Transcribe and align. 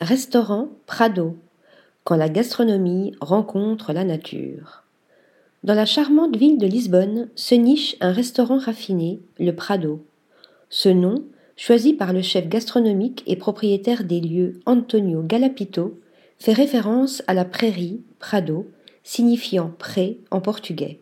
Restaurant 0.00 0.70
Prado, 0.86 1.36
quand 2.02 2.16
la 2.16 2.28
gastronomie 2.28 3.14
rencontre 3.20 3.92
la 3.92 4.02
nature. 4.02 4.82
Dans 5.62 5.74
la 5.74 5.86
charmante 5.86 6.36
ville 6.36 6.58
de 6.58 6.66
Lisbonne 6.66 7.28
se 7.36 7.54
niche 7.54 7.94
un 8.00 8.10
restaurant 8.10 8.58
raffiné, 8.58 9.20
le 9.38 9.52
Prado. 9.52 10.04
Ce 10.68 10.88
nom, 10.88 11.22
choisi 11.56 11.92
par 11.92 12.12
le 12.12 12.22
chef 12.22 12.48
gastronomique 12.48 13.22
et 13.28 13.36
propriétaire 13.36 14.02
des 14.02 14.20
lieux 14.20 14.58
Antonio 14.66 15.22
Galapito, 15.22 16.00
fait 16.40 16.52
référence 16.52 17.22
à 17.28 17.34
la 17.34 17.44
prairie, 17.44 18.02
Prado, 18.18 18.66
signifiant 19.04 19.72
pré 19.78 20.18
en 20.32 20.40
portugais. 20.40 20.98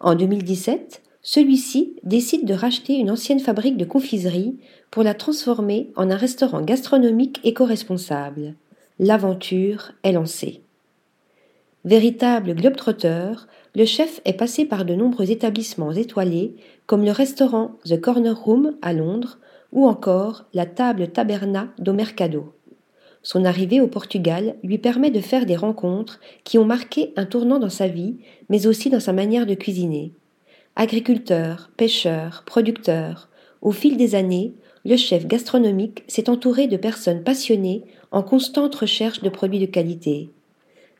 En 0.00 0.16
2017, 0.16 1.02
celui-ci 1.22 1.94
décide 2.02 2.44
de 2.44 2.54
racheter 2.54 2.94
une 2.94 3.10
ancienne 3.10 3.40
fabrique 3.40 3.76
de 3.76 3.84
confiserie 3.84 4.56
pour 4.90 5.02
la 5.02 5.14
transformer 5.14 5.90
en 5.96 6.10
un 6.10 6.16
restaurant 6.16 6.62
gastronomique 6.62 7.40
éco-responsable. 7.44 8.54
L'aventure 8.98 9.92
est 10.02 10.12
lancée. 10.12 10.62
Véritable 11.84 12.54
globetrotter, 12.54 13.32
le 13.74 13.84
chef 13.84 14.20
est 14.24 14.34
passé 14.34 14.64
par 14.64 14.84
de 14.84 14.94
nombreux 14.94 15.30
établissements 15.30 15.92
étoilés 15.92 16.56
comme 16.86 17.04
le 17.04 17.10
restaurant 17.10 17.72
The 17.84 18.00
Corner 18.00 18.36
Room 18.36 18.76
à 18.82 18.92
Londres 18.92 19.38
ou 19.72 19.86
encore 19.86 20.44
la 20.52 20.66
table 20.66 21.08
Taberna 21.08 21.72
do 21.78 21.92
Mercado. 21.92 22.52
Son 23.22 23.44
arrivée 23.44 23.80
au 23.80 23.86
Portugal 23.86 24.56
lui 24.64 24.78
permet 24.78 25.10
de 25.10 25.20
faire 25.20 25.46
des 25.46 25.56
rencontres 25.56 26.20
qui 26.44 26.58
ont 26.58 26.64
marqué 26.64 27.12
un 27.16 27.24
tournant 27.24 27.60
dans 27.60 27.70
sa 27.70 27.86
vie, 27.86 28.16
mais 28.48 28.66
aussi 28.66 28.90
dans 28.90 29.00
sa 29.00 29.12
manière 29.12 29.46
de 29.46 29.54
cuisiner. 29.54 30.12
Agriculteur, 30.74 31.70
pêcheur, 31.76 32.44
producteur, 32.46 33.28
au 33.60 33.72
fil 33.72 33.98
des 33.98 34.14
années, 34.14 34.54
le 34.84 34.96
chef 34.96 35.26
gastronomique 35.26 36.02
s'est 36.08 36.30
entouré 36.30 36.66
de 36.66 36.78
personnes 36.78 37.22
passionnées 37.22 37.84
en 38.10 38.22
constante 38.22 38.74
recherche 38.74 39.22
de 39.22 39.28
produits 39.28 39.60
de 39.60 39.66
qualité. 39.66 40.30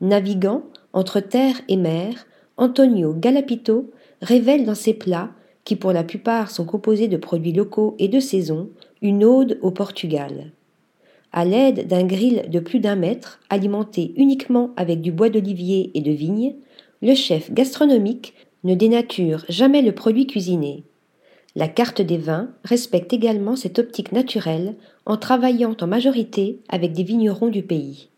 Naviguant 0.00 0.64
entre 0.92 1.20
terre 1.20 1.60
et 1.68 1.76
mer, 1.76 2.26
Antonio 2.56 3.14
Galapito 3.14 3.90
révèle 4.20 4.64
dans 4.64 4.74
ses 4.74 4.92
plats, 4.92 5.30
qui 5.64 5.76
pour 5.76 5.92
la 5.92 6.04
plupart 6.04 6.50
sont 6.50 6.64
composés 6.64 7.08
de 7.08 7.16
produits 7.16 7.52
locaux 7.52 7.94
et 7.98 8.08
de 8.08 8.18
saison, 8.18 8.70
une 9.02 9.24
ode 9.24 9.58
au 9.62 9.70
Portugal. 9.70 10.52
À 11.32 11.44
l'aide 11.44 11.86
d'un 11.86 12.04
grill 12.04 12.50
de 12.50 12.58
plus 12.58 12.80
d'un 12.80 12.96
mètre, 12.96 13.38
alimenté 13.50 14.12
uniquement 14.16 14.70
avec 14.76 15.00
du 15.00 15.12
bois 15.12 15.30
d'olivier 15.30 15.92
et 15.94 16.00
de 16.00 16.10
vigne, 16.10 16.56
le 17.02 17.14
chef 17.14 17.52
gastronomique 17.52 18.34
ne 18.64 18.74
dénature 18.74 19.44
jamais 19.48 19.82
le 19.82 19.92
produit 19.92 20.26
cuisiné. 20.26 20.84
La 21.56 21.68
carte 21.68 22.00
des 22.00 22.18
vins 22.18 22.50
respecte 22.64 23.12
également 23.12 23.56
cette 23.56 23.78
optique 23.78 24.12
naturelle 24.12 24.76
en 25.06 25.16
travaillant 25.16 25.76
en 25.80 25.86
majorité 25.86 26.60
avec 26.68 26.92
des 26.92 27.02
vignerons 27.02 27.48
du 27.48 27.62
pays. 27.62 28.08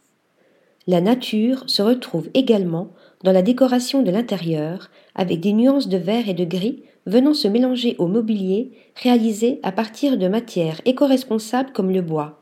La 0.86 1.00
nature 1.00 1.64
se 1.68 1.80
retrouve 1.80 2.28
également 2.34 2.92
dans 3.22 3.32
la 3.32 3.42
décoration 3.42 4.02
de 4.02 4.10
l'intérieur 4.10 4.90
avec 5.14 5.40
des 5.40 5.52
nuances 5.52 5.88
de 5.88 5.96
vert 5.96 6.28
et 6.28 6.34
de 6.34 6.44
gris 6.44 6.82
venant 7.06 7.34
se 7.34 7.48
mélanger 7.48 7.96
au 7.98 8.06
mobilier 8.06 8.72
réalisé 8.96 9.60
à 9.62 9.72
partir 9.72 10.18
de 10.18 10.28
matières 10.28 10.80
éco-responsables 10.84 11.72
comme 11.72 11.90
le 11.90 12.02
bois. 12.02 12.41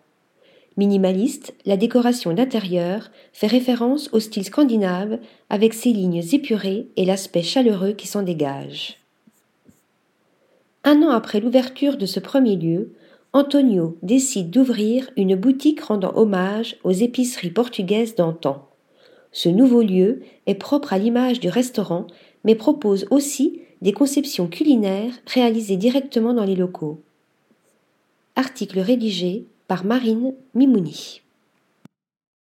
Minimaliste, 0.80 1.52
la 1.66 1.76
décoration 1.76 2.32
d'intérieur 2.32 3.10
fait 3.34 3.46
référence 3.46 4.08
au 4.14 4.18
style 4.18 4.46
scandinave 4.46 5.18
avec 5.50 5.74
ses 5.74 5.92
lignes 5.92 6.22
épurées 6.32 6.86
et 6.96 7.04
l'aspect 7.04 7.42
chaleureux 7.42 7.92
qui 7.92 8.06
s'en 8.06 8.22
dégage. 8.22 8.96
Un 10.82 11.02
an 11.02 11.10
après 11.10 11.40
l'ouverture 11.40 11.98
de 11.98 12.06
ce 12.06 12.18
premier 12.18 12.56
lieu, 12.56 12.94
Antonio 13.34 13.98
décide 14.02 14.48
d'ouvrir 14.48 15.10
une 15.18 15.36
boutique 15.36 15.82
rendant 15.82 16.16
hommage 16.16 16.78
aux 16.82 16.92
épiceries 16.92 17.50
portugaises 17.50 18.14
d'antan. 18.14 18.66
Ce 19.32 19.50
nouveau 19.50 19.82
lieu 19.82 20.22
est 20.46 20.54
propre 20.54 20.94
à 20.94 20.98
l'image 20.98 21.40
du 21.40 21.50
restaurant, 21.50 22.06
mais 22.44 22.54
propose 22.54 23.06
aussi 23.10 23.60
des 23.82 23.92
conceptions 23.92 24.46
culinaires 24.48 25.12
réalisées 25.26 25.76
directement 25.76 26.32
dans 26.32 26.44
les 26.44 26.56
locaux. 26.56 27.02
Article 28.34 28.80
rédigé 28.80 29.44
par 29.70 29.84
Marine 29.84 30.34
Mimouni. 30.53 31.22